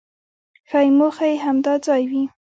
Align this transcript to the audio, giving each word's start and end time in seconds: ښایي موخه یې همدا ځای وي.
ښایي 0.69 0.89
موخه 0.97 1.25
یې 1.31 1.37
همدا 1.45 1.73
ځای 1.85 2.03
وي. 2.09 2.23